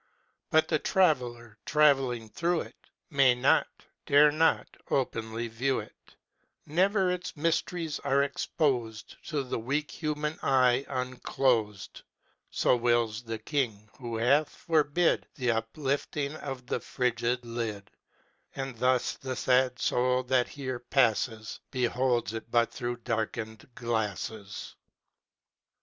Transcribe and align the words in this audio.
But 0.49 0.67
the 0.67 0.79
traveller, 0.79 1.59
travelling 1.63 2.27
through 2.29 2.61
it, 2.61 2.89
May 3.11 3.35
not 3.35 3.67
dare 4.07 4.31
not 4.31 4.67
openly 4.89 5.47
view 5.47 5.79
it; 5.79 6.15
Never 6.65 7.11
its 7.11 7.37
mysteries 7.37 7.99
are 7.99 8.23
exposed 8.23 9.11
45 9.21 9.29
To 9.29 9.43
the 9.43 9.59
weak 9.59 9.91
human 9.91 10.39
eye 10.41 10.87
unclosed; 10.89 12.01
So 12.49 12.75
wills 12.75 13.29
its 13.29 13.43
King, 13.45 13.87
who 13.99 14.15
hath 14.17 14.49
forbid 14.49 15.27
The 15.35 15.51
uplifting 15.51 16.33
of 16.37 16.65
the 16.65 16.79
fringéd 16.79 17.41
lid; 17.43 17.91
And 18.55 18.75
thus 18.79 19.17
the 19.17 19.35
sad 19.35 19.77
Soul 19.77 20.23
that 20.23 20.47
here 20.47 20.79
passes 20.79 21.59
Beholds 21.69 22.33
it 22.33 22.49
but 22.49 22.73
through 22.73 22.97
darkened 23.03 23.69
glasses. 23.75 24.75